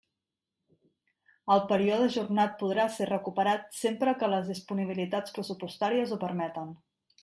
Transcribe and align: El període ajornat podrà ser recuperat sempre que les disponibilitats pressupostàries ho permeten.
El 1.55 1.61
període 1.73 2.07
ajornat 2.09 2.57
podrà 2.63 2.87
ser 2.97 3.09
recuperat 3.11 3.71
sempre 3.83 4.19
que 4.25 4.33
les 4.35 4.53
disponibilitats 4.57 5.39
pressupostàries 5.41 6.15
ho 6.19 6.25
permeten. 6.29 6.79